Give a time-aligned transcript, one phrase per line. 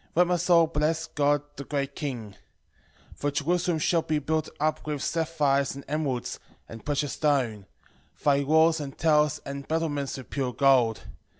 [0.01, 2.31] 13:15 Let my soul bless God the great King.
[3.13, 7.67] 13:16 For Jerusalem shall be built up with sapphires and emeralds, and precious stone:
[8.23, 11.03] thy walls and towers and battlements with pure gold.